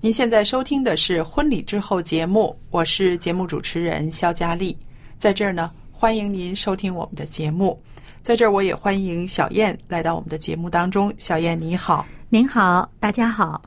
[0.00, 4.78] 您现在收听的是《婚礼之后》节目，我是节目主持人肖佳丽，
[5.18, 7.76] 在这儿呢，欢迎您收听我们的节目，
[8.22, 11.12] 在这儿我也欢迎小燕来到我们的节目当中。
[11.18, 13.60] 小燕你好，您好，大家好。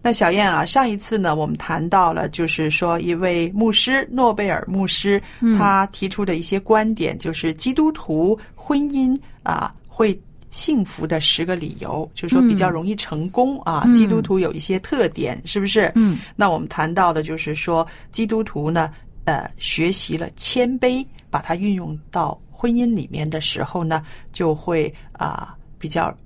[0.00, 5.20] 那小燕啊，上一次呢，我们谈到了，就是说一位牧师诺贝尔牧师，
[5.58, 10.16] 他提出的一些观点，就是基督徒婚姻啊会
[10.54, 13.82] 幸福的十个理由，就是说比较容易成功啊。
[13.92, 15.90] 基督徒有一些特点，是不是？
[15.96, 16.16] 嗯。
[16.36, 18.88] 那我们谈到的就是说，基督徒呢，
[19.24, 24.00] 呃，学习了谦卑，把它运用到婚姻里面的时候呢，
[24.32, 26.16] 就会啊、比较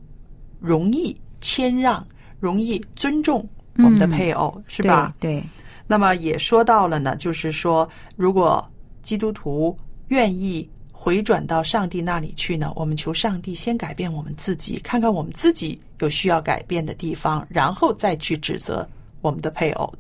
[0.61, 2.07] 容易谦让，
[2.39, 5.15] 容易尊重我们的配偶，是吧？
[5.19, 5.43] 对，
[5.87, 8.63] 那么也说到了呢，就是说，如果
[9.01, 9.75] 基督徒
[10.09, 10.69] 愿意
[11.01, 18.87] 回转到上帝那里去呢，我们求上帝先改变我们自己，看看我们自己有需要改变的地方，然后再去指责
[19.21, 19.95] 我们的配偶。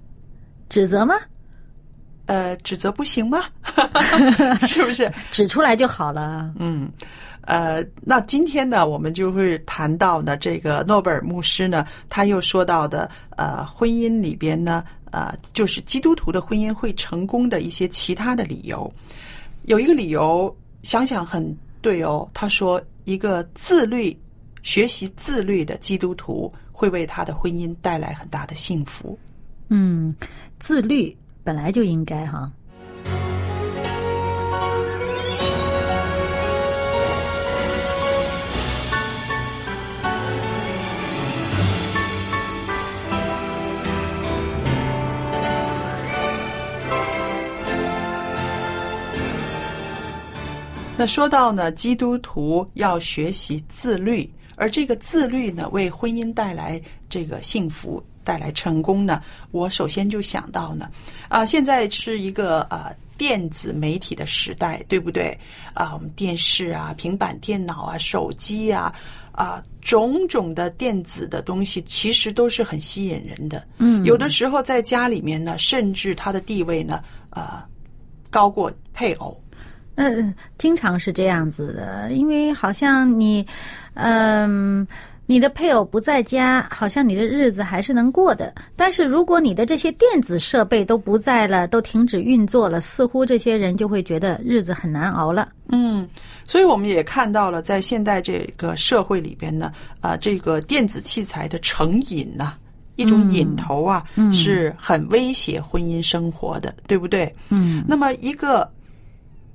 [0.68, 1.14] 指责吗？
[2.26, 3.44] 呃，指责不行吗？
[4.66, 5.10] 是不是？
[5.30, 6.52] 指出来就好了。
[6.58, 6.90] 嗯，
[7.42, 18.92] 呃，那今天呢，我们就会谈到呢，这个诺贝尔牧师呢，他又说到的，呃，婚姻里边呢，呃，就是基督徒的婚姻会成功的一些其他的理由。
[19.66, 20.54] 有一个理由，
[20.88, 22.26] 想想很对哦。
[22.32, 24.18] 他说，一个自律、
[24.62, 29.18] 学习自律的基督徒会为他的婚姻带来很大的幸福。
[29.68, 30.16] 嗯，
[30.58, 32.50] 自律本来就应该哈。
[50.98, 59.22] 那说到呢，基督徒要学习自律，而这个自律呢，为婚姻带来这个幸福、带来成功呢，
[59.52, 60.90] 我首先就想到呢，
[61.28, 65.38] 啊，现在是一个啊电子媒体的时代，对不对？
[65.72, 68.92] 啊，我们电视啊、平板电脑啊、手机啊。
[69.30, 73.64] 啊，种种的电子的东西其实都是很吸引人的。
[73.78, 77.62] 嗯有的时候在家里面呢，甚至他的地位呢，呃，
[78.30, 79.40] 高过配偶。
[79.98, 83.44] 嗯，经常是这样子的，因为好像你，
[83.94, 84.86] 嗯、
[85.26, 88.54] 你的配偶不在家，好像你的日子还是能过的。
[88.76, 95.48] 但是如果你的这些电子设备都不在了，都停止运作了，似乎这些人就会觉得日子很难熬了。
[95.70, 96.08] 嗯，
[96.46, 102.54] 所以我们也看到了，在现代这个社会里边呢，啊、这个电子器材的成瘾呐、
[102.94, 107.34] 一种瘾头啊，是很威胁婚姻生活的，对不对？
[107.48, 108.70] 嗯，那么一个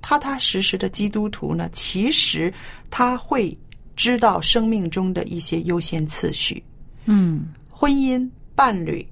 [0.04, 2.54] 踏踏实实的基督徒呢，其实
[2.92, 3.58] 他会
[3.96, 6.62] 知道生命中的一些优先次序。
[7.06, 9.06] 嗯婚姻伴侣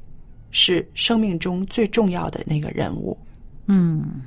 [0.51, 3.17] 是生命中最重要的那个人物。
[3.67, 4.21] 嗯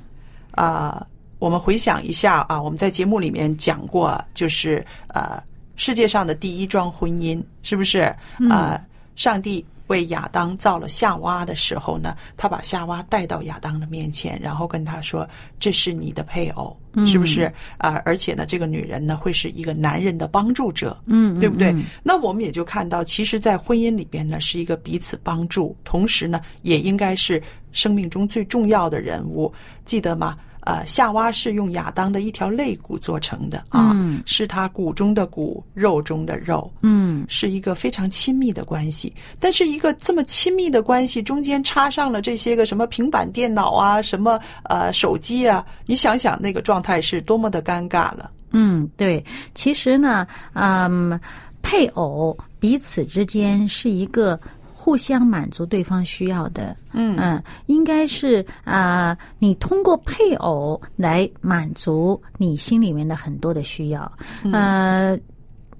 [0.51, 1.05] 啊、
[1.37, 5.41] 我们回想一下啊，我们在节目里面讲过，就是呃，
[5.75, 8.13] 世界上的第一桩婚姻是不是？
[8.49, 8.81] 啊、
[9.15, 15.27] 上帝为亚当造了夏娃的时候呢，他把夏娃带到亚当的面前，然后跟他说
[15.59, 18.01] ：“这是你的配偶，是不是啊？
[18.03, 21.71] 而且呢，这个女人呢，会是一个男人的帮助者，嗯，对不对？
[21.71, 27.41] 嗯那我们也就看到，其实，在婚姻里边呢，是一个彼此帮助，同时呢，也应该是
[27.71, 29.53] 生命中最重要的人物，
[29.85, 30.37] 记得吗？
[30.65, 39.13] 呃，夏娃是用亚当的一条肋骨做成的啊，嗯是他骨中的骨，肉中的肉，嗯是一个非常亲密的关系。
[39.39, 48.31] 但是一个这么亲密的关系，中间插上了这些个什么平板电脑啊，什么呃手机啊，你想想那个状态是多么的尴尬了。
[48.51, 49.23] 嗯，对，
[49.53, 51.19] 其实呢，嗯，
[51.61, 54.39] 配偶彼此之间是一个
[54.85, 56.77] 互相满足对方需要的。
[56.91, 64.11] 嗯应该是啊、你通过配偶来满足你心里面的很多的需要。
[64.51, 65.17] 呃，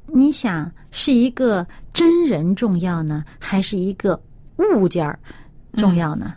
[0.07, 4.19] 你想是一个真人重要呢，还是一个
[4.57, 5.19] 物件儿
[5.73, 6.33] 重要呢？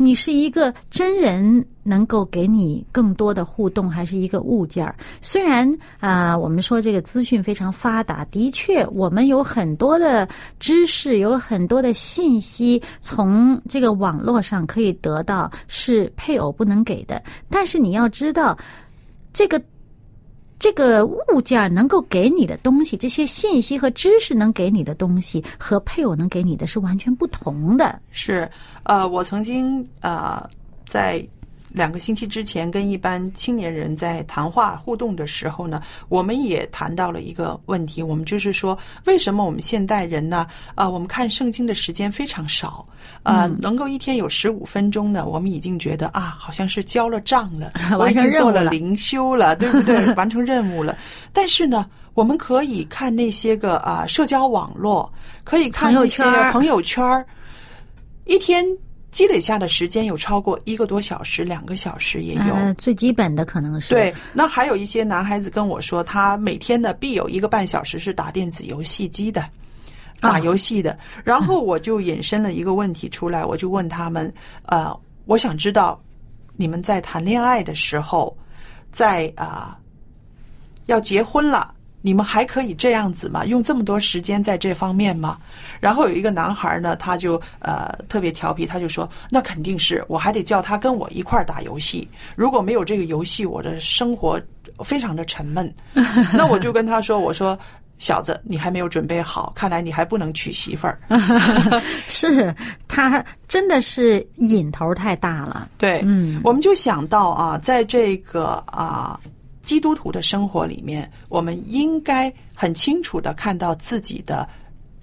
[0.00, 4.94] 你是一个真人能够给你更多的互动，还是一个物件儿？
[5.20, 10.26] 虽然啊、我们说这个资讯非常发达，的确，我们有很多的
[10.60, 17.20] 知识，有很多的信息从这个网络上可以得到，是配偶不能给的。
[17.50, 18.56] 但是你要知道，
[19.32, 19.60] 这个
[20.58, 28.00] 这个物件能够给你的东西，这些信息和知识能给你的东西，和配偶能给你的是完全不同的。
[28.10, 28.50] 是，
[28.82, 30.42] 呃，我曾经呃
[30.86, 31.24] 在
[31.70, 40.46] 两个星期之前跟一般青年人在谈话互动的时候呢，我们也谈到了一个问题，我们就是说，为什么我们现代人呢？
[40.74, 42.86] 啊、我们看圣经的时间非常少，
[43.22, 50.06] 呃，能够一天有十五分钟呢，我们已经觉得啊，好像是交了账了，我 完已经成任务了做了灵修了， 对不对？
[50.14, 50.96] 完成任务了。
[51.32, 55.12] 但是呢，我们可以看那些个啊、社交网络，
[55.44, 57.26] 可以看那些圈朋友圈儿
[58.24, 58.64] 一天
[59.10, 62.54] 积累下的时间有超过一个多小时、两个小时也有。
[62.54, 69.42] 呃，最基本的可能是对，那还有一些男孩子跟我说，他每天呢必有一个半小时是打电子游戏机的，
[70.20, 70.98] 打啊游戏的。
[71.24, 74.32] 然后我就引申了一个问题出来，我就问他们，
[74.66, 74.94] 呃，
[75.24, 75.98] 我想知道
[76.56, 78.36] 你们在谈恋爱的时候，
[78.92, 79.78] 在啊、
[80.86, 81.74] 要结婚了。
[82.00, 83.44] 你们还可以这样子吗？
[83.44, 85.38] 用这么多时间在这方面吗？
[85.80, 92.08] 然后有一个男孩呢，他就呃特别调皮，他就说：“那肯定是，我还得叫他跟我一块儿打游戏。
[92.36, 94.40] 如果没有这个游戏，我的生活
[94.84, 95.72] 非常的沉闷。
[96.32, 97.58] ”那我就跟他说：“我说
[97.98, 100.98] 小子，你还没有准备好，看来你还不能娶媳妇儿。
[102.06, 102.54] 是
[102.86, 105.68] 他真的是瘾头太大了。
[105.78, 109.18] 对，嗯，我们就想到啊，在这个啊
[109.68, 114.48] 基督徒的生活里面，我们应该很清楚的看到自己的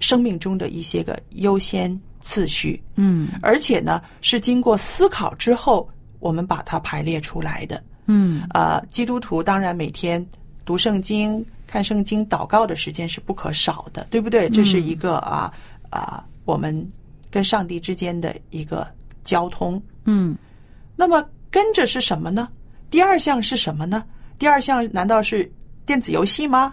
[0.00, 7.80] 生命中的一些个优先次序，嗯而且呢是经过思考之后，我们把它排列出来的。
[8.06, 10.24] 嗯呃，基督徒当然每天
[10.64, 14.50] 读圣经、看圣经、祷告的时间是不可少的，对不对？
[14.50, 15.52] 这是一个啊
[15.90, 16.74] 啊、我们
[17.30, 18.84] 跟上帝之间的一个
[19.22, 19.80] 交通。
[20.06, 20.36] 嗯
[20.96, 22.48] 那么跟着是什么呢？
[22.90, 24.04] 第二项是什么呢？
[24.38, 25.50] 第二项难道是
[25.84, 26.72] 电子游戏吗？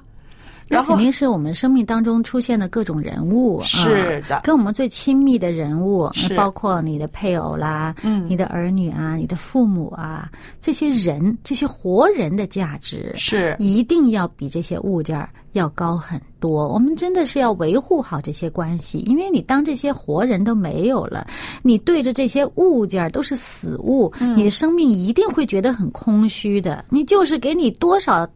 [0.70, 10.30] 那然后肯定是我们生命当中出现的各种人物，是的啊跟我们最亲密的人物，包括你的配偶啦，嗯你的儿女啊，你的父母啊，
[10.62, 16.68] 这些人，这些活人的价值是一定要比这些物件儿要高很多。
[16.70, 21.28] 我们真的是要维护好这些关系，因为你当这些活人都没有了，
[21.62, 26.86] 你对着这些物件儿都是死物，嗯你的生命一定会觉得很空虚的。
[26.90, 28.28] 你就是给你多少。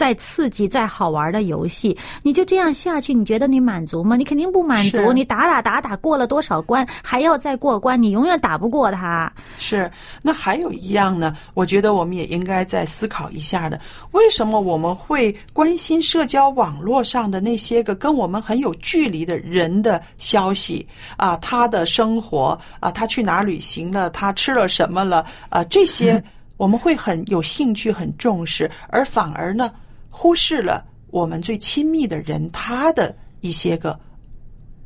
[0.00, 4.16] 再刺激、再好玩的游戏，你就这样下去，你觉得你满足吗？
[4.16, 5.12] 你肯定不满足。
[5.12, 9.30] 你打打打打过了多少关，还要再过关，你永远打不过他。
[9.58, 9.92] 是。
[10.22, 13.78] 那还有一样呢，我觉得我们也应该再思考一下的，
[14.12, 20.88] 为什么我们会关心社交网络上的那些个跟我们很有距离的人的消息
[21.18, 21.36] 啊？
[21.42, 24.08] 他的生活啊，他去哪儿旅行了？
[24.08, 25.26] 他吃了什么了？
[25.50, 26.24] 啊，这些
[26.56, 29.70] 我们会很有兴趣、很重视，而反而呢，
[30.10, 33.98] 忽视了我们最亲密的人他的一些个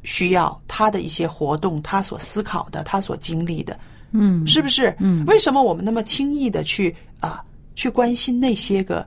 [0.05, 3.77] 需要，他的一些活动，他所思考的，他所经历的。
[4.13, 4.95] 嗯，是不是？
[5.01, 7.43] 嗯为什么我们那么轻易的去啊
[7.75, 9.05] 去关心那些个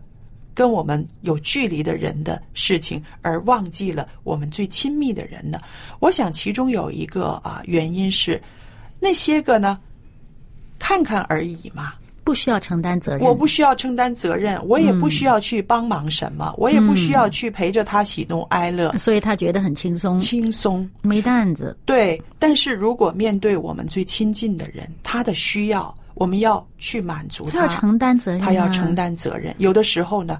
[0.54, 5.62] 跟我们有距离的人的事情，而忘记了我们最亲密的人呢？
[6.00, 8.42] 我想其中有一个啊原因是，
[9.00, 9.80] 那些个呢，
[10.78, 11.94] 看看而已嘛。
[12.28, 13.22] 不需要承担责任。
[13.26, 21.78] 我不需要承担责任，我也不需要去帮忙什么，我也不需要去陪着他喜怒哀乐，所以他觉得很轻松，轻松没担子。
[21.86, 29.56] 对，但是如果面对我们最亲近的人，他的需要，我们要去满足他要承担责任、啊，他要承担责任。
[29.58, 30.38] 有的时候呢。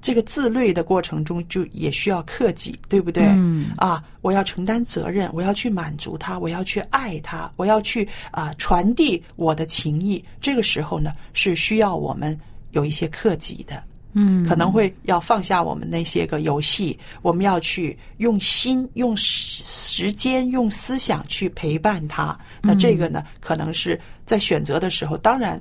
[0.00, 3.24] 这个自律的过程中，就也需要克己，对不对？
[3.26, 3.70] 嗯。
[3.76, 10.24] 啊，我要承担责任，我要去满足他，我要去爱他，我要去啊传递我的情谊。
[10.40, 12.38] 这个时候呢，是需要我们
[12.72, 13.82] 有一些克己的。
[14.12, 14.44] 嗯。
[14.44, 22.38] 可能会要放下我们那些个游戏，我们要去用心、用时间、用思想去陪伴他。
[22.62, 25.60] 那这个呢，可能是在选择的时候，当然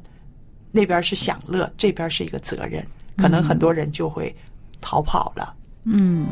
[0.72, 2.86] 那边是享乐，这边是一个责任。
[3.20, 4.36] 可能很多人就会
[4.82, 5.54] 逃跑了。
[5.86, 6.26] 嗯。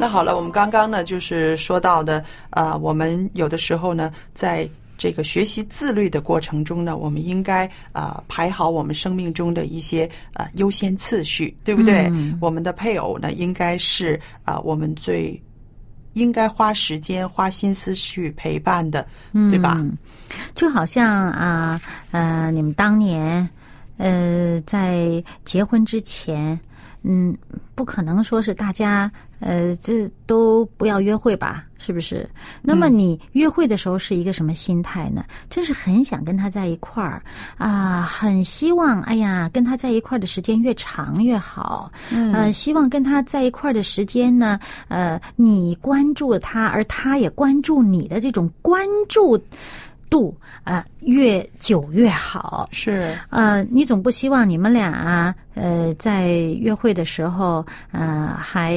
[0.00, 4.66] 那好了，我们刚刚呢，就是说到的，呃，我们有的时候呢，在
[4.96, 12.06] 这个学习自律的过程中呢，我们应该啊排好我们生命中的一些呃优先次序，对不对？
[12.12, 15.38] 嗯、我们的配偶呢，应该是啊我们最
[16.14, 19.06] 应该花时间、花心思去陪伴的，
[19.50, 19.74] 对吧？
[19.80, 19.98] 嗯、
[20.54, 21.78] 就好像啊
[22.10, 23.46] 呃，你们当年
[23.98, 26.58] 呃在结婚之前。
[27.02, 27.36] 嗯，
[27.74, 31.64] 不可能说是大家呃，这都不要约会吧？
[31.78, 32.28] 是不是？
[32.60, 35.24] 那么你约会的时候是一个什么心态呢？
[35.48, 37.22] 真是很想跟他在一块儿
[37.56, 41.90] 啊，很希望哎呀，跟他在一块儿的时间越长越好。
[42.12, 49.42] 嗯，呃，希望跟他在一块儿的时间呢，呃，你关注他，而他也关注你的这种关注。
[50.10, 52.68] 度啊，越久越好。
[52.72, 58.76] 是，呃，你总不希望你们俩啊，呃，在约会的时候，呃，还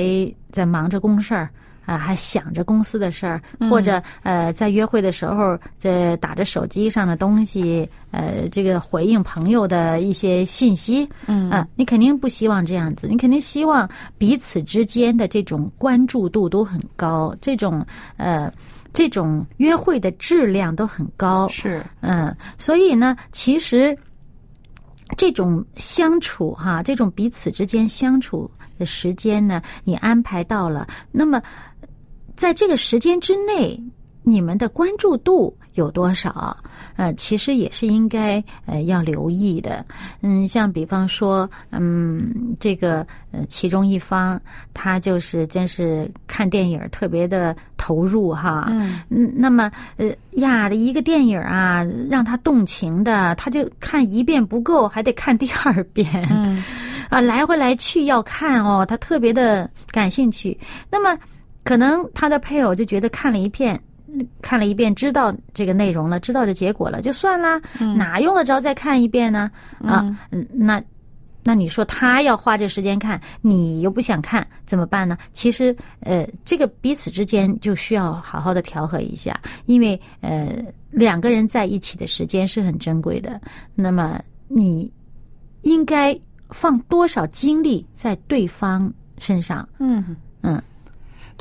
[0.51, 1.49] 在忙着公事儿
[1.85, 17.85] 啊，还想着公司的事儿，嗯、或者呃，在约会的时候在打着手机上的东西，呃，这个回应朋友的一些信息，嗯啊，你肯定不希望这样子，你肯定希望彼此之间的这种关注度都很高，这种
[18.17, 18.53] 呃。
[18.93, 23.97] 这种约会的质量都很高，是，嗯，所以呢，其实
[25.17, 31.41] 这种相处哈，这种彼此之间相处的时间呢，你安排到了，那么
[32.35, 33.81] 在这个时间之内，
[34.21, 36.55] 你们的关注度有多少？
[36.95, 39.85] 呃，其实也是应该呃要留意的。
[40.21, 44.39] 嗯，像比方说，嗯，这个呃其中一方
[44.73, 48.67] 他就是真是看电影特别的投入哈，
[49.09, 56.63] 嗯，那么呃呀的一个电影啊，让他动情的，他就看一遍不够，还得看第二遍，嗯，
[57.09, 60.57] 啊，来回来去要看哦，他特别的感兴趣。
[60.91, 61.17] 那么
[61.63, 63.81] 可能他的配偶就觉得看了一遍。
[64.41, 69.49] 看了一遍，知道这个内容了，知道这结果了，就算啦，嗯、哪用得着再看一遍呢？
[69.83, 70.81] 啊，嗯，那
[71.43, 75.17] 那你说他要花这时间看，你又不想看，怎么办呢？
[75.33, 80.55] 其实，呃，这个彼此之间就需要好好的调和一下，因为呃，
[80.89, 83.41] 两个人在一起的时间是很珍贵的，
[83.75, 84.91] 那么你
[85.63, 86.17] 应该
[86.49, 89.67] 放多少精力在对方身上？
[89.79, 90.61] 嗯嗯。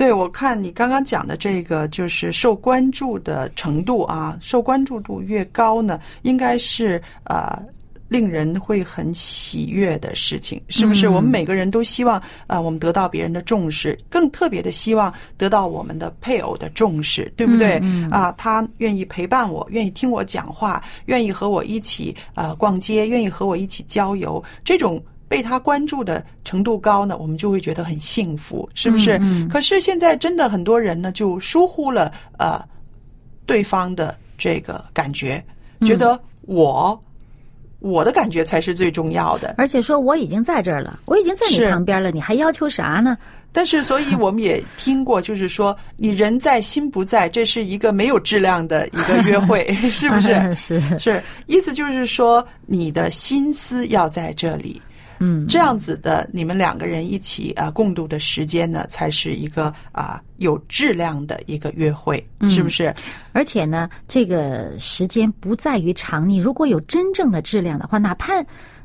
[0.02, 7.56] 对，我看你刚刚讲的这个，就是受关注的程度啊，受关注度越高呢，应该是呃，
[8.08, 11.06] 令人会很喜悦的事情，是不是？
[11.06, 17.78] 嗯、我们每个人都希望啊、呃，我们得到别人的重视，更特别的希望得到我们的配偶的重视，对不对？
[17.80, 25.00] 嗯嗯、啊，他愿意陪伴我，愿意听我讲话，愿意和我一起呃逛街，愿意和我一起郊游，这种。
[25.32, 29.16] 被他关注的程度高呢，我们就会觉得很幸福，是不是？
[29.16, 32.62] 嗯嗯、可是现在真的很多人呢，就疏忽了呃
[33.46, 35.42] 对方的这个感觉，
[35.86, 37.02] 觉得我、
[37.80, 39.54] 嗯、我的感觉才是最重要的。
[39.56, 43.16] 而且说我已经在这儿了，我已经在你旁边了，你还要求啥呢？
[43.54, 50.54] 但是，所以我们也听过，就是说，你人在心不在，这是一个没有质量的一个约会， 是不是？
[50.54, 54.80] 是是，意思就是说，你的心思要在这里。
[55.24, 62.18] 嗯，这样子的，你们两个人一起啊共度的时间呢，才是一个啊有质量的一个约会，
[62.50, 62.92] 是不是？
[63.32, 68.32] 而且呢，这个时间不在于长，你如果有真正的质量的话，哪怕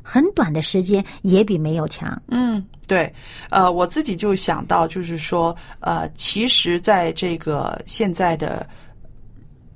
[0.00, 2.16] 很短的时间，也比没有强。
[2.28, 3.12] 嗯，对，
[3.50, 8.64] 呃，我自己就想到，就是说，呃，其实在这个现在的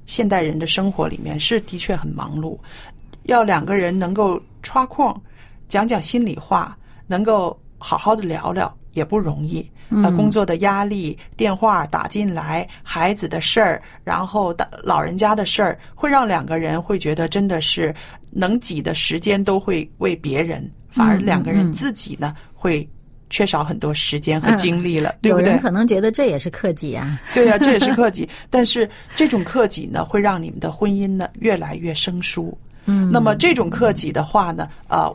[0.07, 2.57] 现代人的生活里面，是的确很忙碌，
[3.25, 5.13] 要两个人能够抓空，
[5.73, 6.77] 讲讲心里话，
[7.07, 9.67] 能够好好的聊聊，也不容易。
[10.05, 17.95] 呃，工作的压力，电话打进来，孩子的事儿，然后的老人家的事儿，会让两个人会觉得真的是
[18.31, 22.87] 能挤的时间都会为别人，反而两个人自己呢会
[23.31, 25.47] 缺少很多时间和精力了，对不对？
[25.47, 27.19] 有人可能觉得这也是克己啊。
[27.33, 28.29] 对呀、 这也是克己。
[28.51, 28.87] 但是
[29.17, 32.57] 这种克己呢，会让你们的婚姻呢越来越生疏。
[32.85, 35.11] 嗯，那么这种克己的话呢，呃，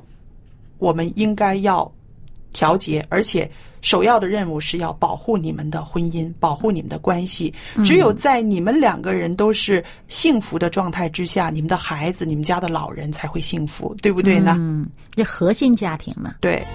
[0.78, 1.92] 我们应该要
[2.52, 3.50] 调节，而且
[3.82, 7.54] 首要的任务是要保护你们的婚姻，保护你们的关系。
[7.86, 14.56] 只有在你们两个人都是幸福的状态之下，你们的孩子、你们家的老人才会幸福，对不对呢？
[14.58, 16.36] 嗯，这核心家庭嘛。
[16.42, 16.66] 对。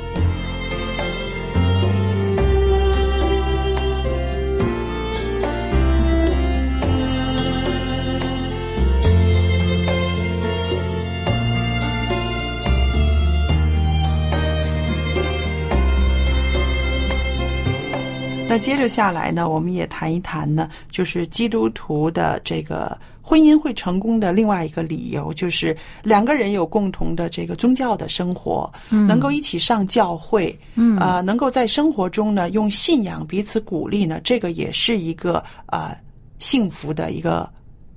[18.53, 35.97] 那接着下来呢，我们也谈一谈呢，就是基督徒的这个婚姻会成功的另外一个理由，就是两个人有共同的这个宗教的生活，嗯能够一起上教会，嗯啊、能够在生活中呢用信仰彼此鼓励呢，这个也是一个啊、
[36.39, 37.51] 幸福的一个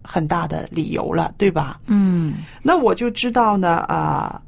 [0.03, 1.81] 很大的理由了，对吧？
[1.87, 4.41] 嗯那我就知道呢，啊、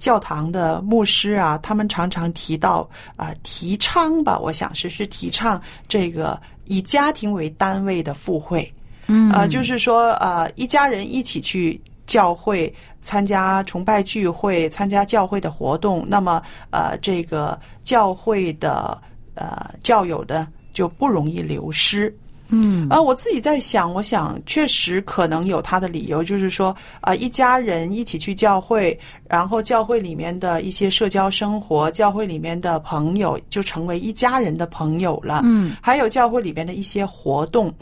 [0.00, 8.72] 教堂的牧师啊，他们常常提到啊、提倡吧，我想是是提倡这个以家庭为单位的赴会，
[9.06, 9.30] 嗯。
[9.30, 19.00] 呃，就是说呃，一家人一起去教会参加崇拜聚会，参加教会的活动，那么呃，这个教会的
[19.34, 22.12] 呃教友的就不容易流失。
[22.48, 22.88] 嗯。
[22.88, 28.98] 啊，我自己在想，我想确实可能有他的理由，就是说，啊，一家人一起去教会，
[29.30, 35.42] 然后教会里面的一些社交生活，教会里面的朋友就成为一家人的朋友了。
[35.44, 37.72] 嗯，还有教会里面的一些活动，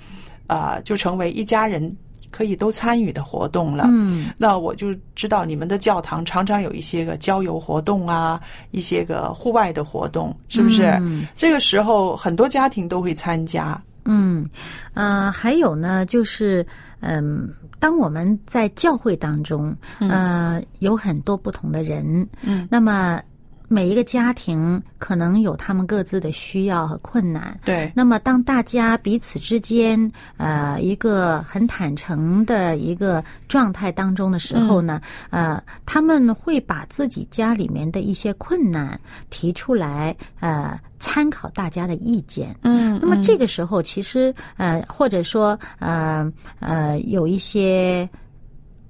[0.47, 1.91] 啊，就成为一家人
[2.31, 3.87] 可以都参与的活动了。
[3.89, 8.39] 嗯那我就知道你们的教堂常常有一些个郊游活动啊，
[8.71, 10.83] 一些个户外的活动，是不是？
[11.01, 13.83] 嗯这个时候很多家庭都会参加。
[14.09, 14.49] 嗯，
[14.95, 16.67] 呃，还有呢，就是
[17.01, 23.21] 嗯、当我们在教会当中，呃，有很多不同的人，嗯，那么
[23.69, 27.59] 每一个家庭可能有他们各自的需要和困难。
[27.65, 35.01] 对，那么，当大家彼此之间，呃，一个很坦诚的一个状态当中的时候呢，
[35.31, 42.57] 呃，他们会把自己家里面的一些困难提出来，呃，参考大家的意见。
[42.63, 48.09] 嗯那么这个时候，其实呃，或者说呃呃，有一些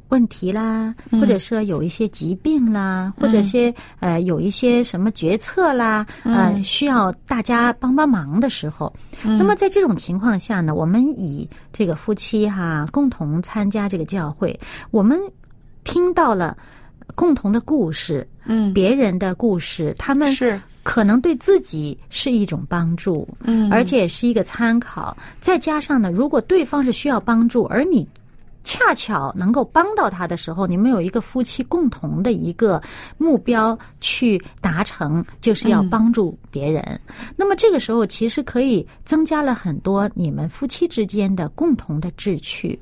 [0.08, 8.92] 问题啦，或者说有一些疾病啦，或者些呃有一些什么决策啦，呃，需要大家帮帮忙的时候，
[9.22, 14.58] 那么在这种情况下呢，我们以这个夫妻哈共同参加这个教会，
[14.90, 15.20] 我们
[15.84, 16.56] 听到了
[17.14, 23.70] 共同的故事，嗯，别人的故事，他们是，可能对自己是一种帮助，嗯。
[23.70, 25.16] 而且是一个参考。
[25.40, 28.06] 再加上呢，如果对方是需要帮助，而你
[28.64, 32.82] 恰巧能够帮到他的时候，你们有一个夫妻共同的一个
[33.16, 37.00] 目标去达成，就是要帮助别人。
[37.34, 42.78] 那么这个时候，其实可以增加了很多你们夫妻之间的共同的志趣。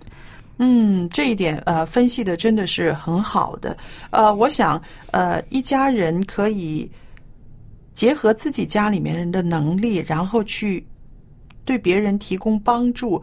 [0.58, 3.76] 嗯，这一点呃分析的真的是很好的。
[4.10, 6.90] 呃，我想呃一家人可以
[7.94, 10.84] 结合自己家里面人的能力，然后去
[11.64, 13.22] 对别人提供帮助。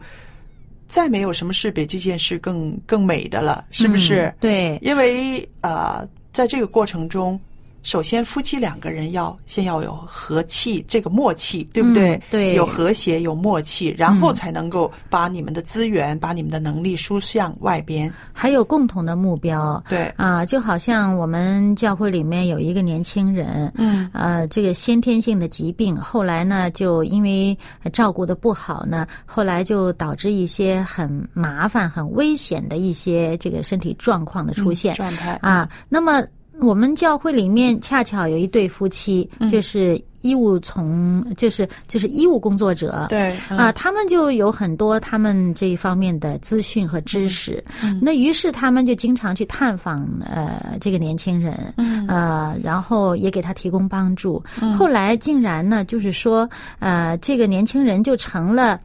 [0.86, 4.22] 再没有什么事比这件事更更美的了，是不是？
[4.22, 7.38] 嗯对，因为呃，在这个过程中，
[7.84, 12.16] 首先夫妻两个人要先要有和气，这个默契，对不对？
[12.16, 18.12] 嗯对有和谐，有默契，然后才能够把你们的资源、把你们的能力输向外边。
[18.32, 19.80] 还有共同的目标。
[19.88, 27.56] 对，啊，就好像我们教会里面有一个年轻人，嗯，呃，这个先天性的疾病，后来呢，就因为
[27.92, 34.94] 照顾的不好呢，后来就导致一些很麻烦、很危险的一些这个身体状况的出现。
[34.94, 35.38] 状态。
[35.42, 36.22] 啊，那么
[36.60, 47.62] 我们教会里面恰巧有一对夫妻，就是医务从就是就是医务工作者，对啊，他们就有很多他们这一方面的资讯和知识。
[48.00, 51.74] 那于是他们就经常去探访呃这个年轻人，
[52.08, 54.42] 呃，然后也给他提供帮助。
[54.78, 58.80] 后来竟然呢，就是说呃这个年轻人就成了。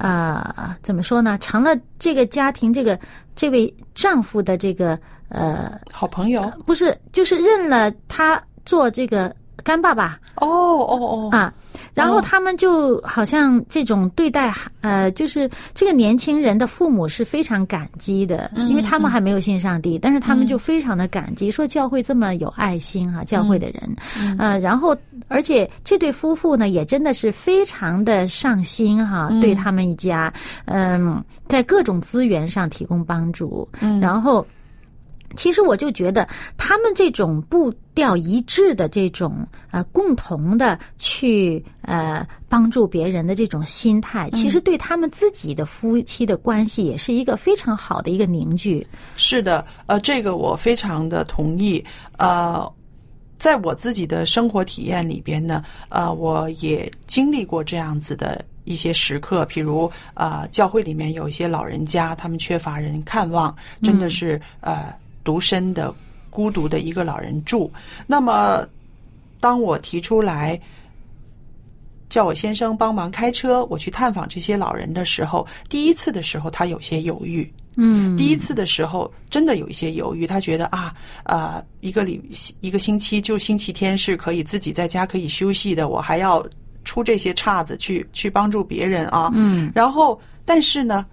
[0.00, 1.36] 啊，怎么说呢？
[1.38, 2.98] 成了这个家庭这个
[3.36, 9.34] 这位丈夫的这个呃好朋友，不是，就是认了他做这个。
[9.62, 10.18] 干爸爸。
[10.36, 11.28] 哦哦哦。
[11.32, 11.52] 啊，
[11.94, 24.96] 然后他们就好像这种对待呃，就是这个年轻人的父母是非常感激的，因为他们还没有信上帝，但是他们就非常的感激，说教会这么有爱心哈，教会的人，呃，然后
[25.28, 30.32] 而且这对夫妇呢也真的是非常的上心哈，对他们一家，
[30.64, 33.68] 嗯，在各种资源上提供帮助，
[34.00, 34.46] 然后。
[35.36, 48.86] 其实我就觉得，他们这种步调一致的这种呃，共同的去呃帮助别人的这种心态，其实对他们自己的夫妻的关系也是一个非常好的一个凝聚。
[49.16, 51.84] 是的，呃，这个我非常的同意。
[52.18, 52.70] 呃，
[53.38, 64.92] 在我自己的生活体验里边呢，呃，我也经历过这样子的一些时刻，譬如啊，教会里面有一些老人家，他们缺乏人看望，真的是呃。
[65.22, 65.94] 独身的、
[66.30, 67.70] 孤独的一个老人住。
[68.06, 68.66] 那么，
[69.40, 70.60] 当我提出来
[72.08, 77.50] 叫我先生帮忙开车，我去探访这些老人的时候，第一次的时候他有些犹豫。
[77.76, 82.20] 嗯，第一次的时候真的有一些犹豫，他觉得啊啊，一个礼
[82.60, 86.44] 一个星期就星期天是可以自己在家可以休息的，我还要
[86.84, 89.30] 出这些岔子去去帮助别人啊。
[89.34, 91.06] 嗯，然后但是呢，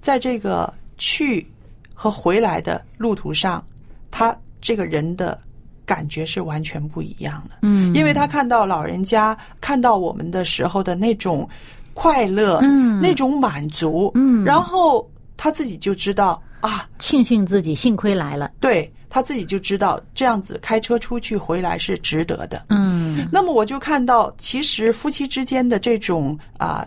[0.00, 1.46] 在这个去。
[1.94, 3.64] 和回来的路途上，
[4.10, 5.38] 他这个人的
[5.84, 7.56] 感觉是完全不一样的。
[7.62, 11.48] 嗯，因为他看到老人家看到我们的时候的那种
[11.94, 18.52] 快乐，嗯，那种满足，嗯，然后他自己就知道啊，庆幸自己幸亏来了。
[18.60, 22.64] 对他自己就知道这样子开车出去回来是值得的。
[22.68, 26.86] 嗯，那么我就看到，其实夫妻之间的这种啊。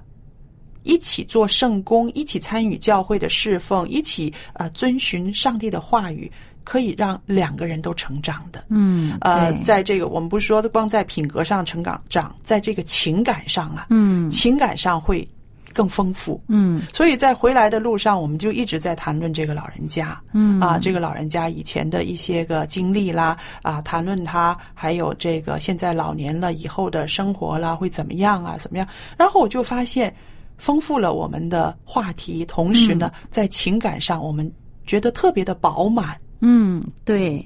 [0.85, 6.31] 一起做圣工，一起参与教会的侍奉，一起呃遵循上帝的话语，
[6.63, 8.63] 可以让两个人都成长的。
[8.69, 15.27] 嗯，呃，在这个我们不是说光在品格上成长，长在这个情感上啊，嗯，情感上会
[15.73, 16.39] 更丰富。
[16.47, 20.21] 嗯，所以在回来的路上，我们就一直在谈论这个老人家。
[20.33, 28.55] 嗯，啊，这个老人家以前的一些个经历啦，啊，谈论他还有这个现在老年了以后的生活啦，会怎么样啊？
[28.59, 28.87] 怎么样？
[29.17, 30.13] 然后我就发现。
[30.57, 34.51] 丰富了我们的话题，同时呢，在情感上我们
[34.85, 36.19] 觉得特别的饱满。
[36.39, 37.45] 嗯，对。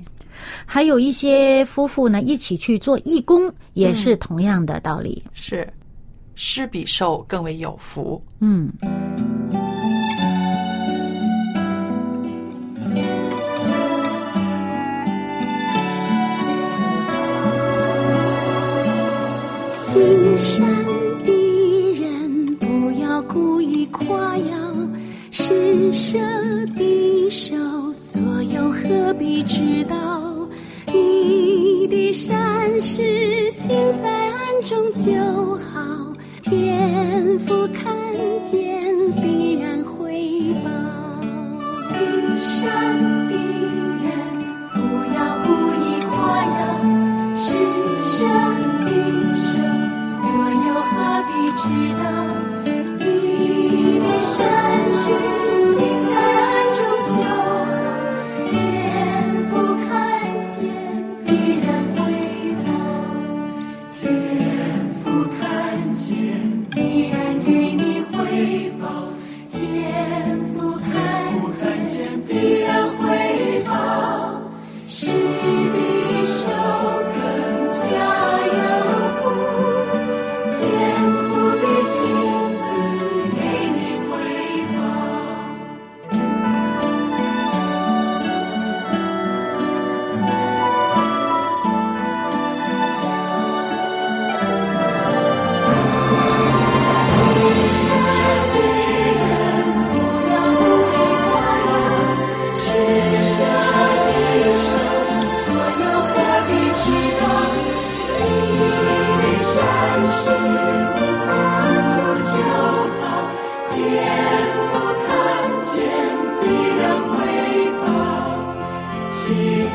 [0.65, 5.21] 还有一些夫妇呢，一起去做义工，也是同样的道理。
[5.33, 5.67] 是，
[6.35, 8.23] 施比受更为有福。
[8.39, 8.71] 嗯。
[19.69, 20.88] 心山。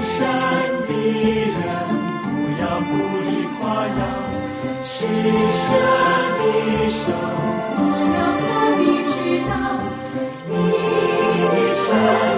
[0.01, 0.13] 山
[0.87, 1.63] 的人
[2.23, 2.27] 不
[2.61, 2.93] 要故
[3.29, 3.31] 意
[3.61, 4.01] 夸耀，
[4.83, 4.95] 施
[5.51, 5.63] 舍
[6.39, 6.41] 的
[6.89, 7.03] 手
[7.71, 8.43] 所有何
[8.79, 9.15] 必知
[9.49, 9.53] 道？
[10.49, 10.53] 你
[11.53, 12.34] 的善。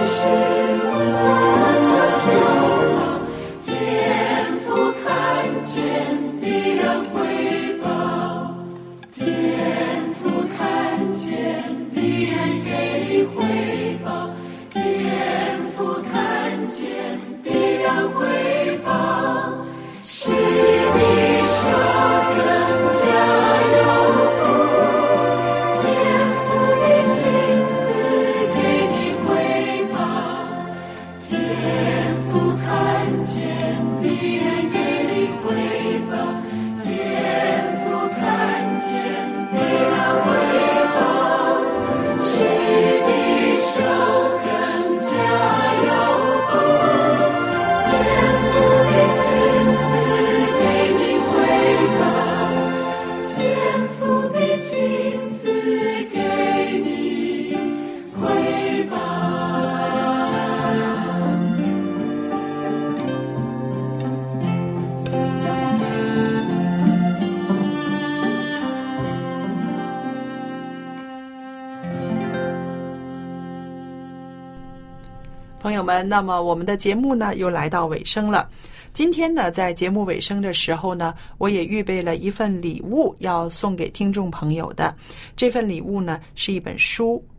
[76.03, 78.49] 那么我们的节目呢又来到尾声了。
[78.93, 84.95] 今天呢，在节目尾声的时候呢，我也预备了一份礼物要送给听众朋友的。
[85.35, 87.23] 这份礼物呢是一本书，《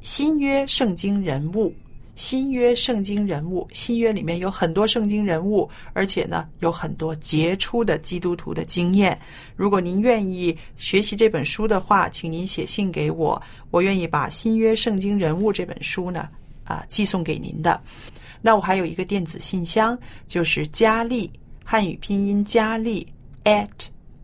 [0.00, 1.68] 新约圣经人物》。
[2.16, 9.18] 新约圣经人物，新约里面有很多圣经人物，而且呢有很多杰出的基督徒的经验。
[9.56, 16.28] 如果您愿意学习这本书的话，请您写信给我，我愿意把《新约圣经人物》这本书呢
[16.70, 17.80] 啊寄送给您的。
[18.40, 21.30] 那我还有一个电子信箱，就是佳丽
[21.64, 23.06] 汉语拼音佳丽
[23.44, 23.68] at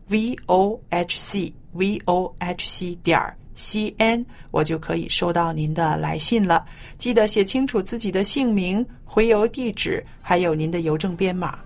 [0.07, 6.65] v o h c v o h c 点儿 c n，我就可以收到您的来信了。
[6.97, 11.59] 记得写清楚自己的姓名、回邮地址，还有您的邮政编码。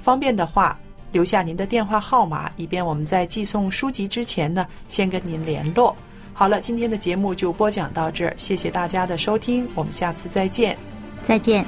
[0.00, 0.78] 方便的话，
[1.10, 5.96] 留下您的电话号码，以便我们在寄送书籍之前呢，先跟您联络。
[6.38, 10.78] 好了，今天的节目就播讲到这儿，谢谢大家的收听，我们下次再见。
[11.24, 11.66] 再见。